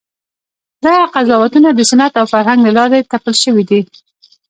دغه 0.83 1.05
قضاوتونه 1.15 1.69
د 1.73 1.79
سنت 1.89 2.13
او 2.19 2.25
فرهنګ 2.33 2.59
له 2.67 2.71
لارې 2.77 3.07
تپل 3.11 3.33
شوي 3.43 3.63
دي. 3.69 3.81